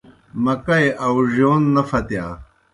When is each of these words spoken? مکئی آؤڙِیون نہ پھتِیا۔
مکئی 0.43 0.87
آؤڙِیون 1.05 1.61
نہ 1.73 1.81
پھتِیا۔ 1.87 2.25